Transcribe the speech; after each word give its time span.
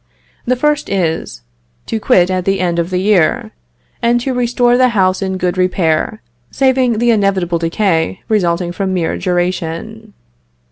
The 0.47 0.55
first 0.55 0.89
is, 0.89 1.41
to 1.85 1.99
quit 1.99 2.31
at 2.31 2.43
the 2.43 2.59
end 2.59 2.79
of 2.79 2.89
the 2.89 2.97
year, 2.97 3.51
and 4.01 4.19
to 4.21 4.33
restore 4.33 4.75
the 4.75 4.87
house 4.97 5.21
in 5.21 5.37
good 5.37 5.59
repair, 5.59 6.23
saving 6.49 6.93
the 6.97 7.11
inevitable 7.11 7.59
decay 7.59 8.21
resulting 8.27 8.71
from 8.71 8.95
mere 8.95 9.15
duration. 9.19 10.13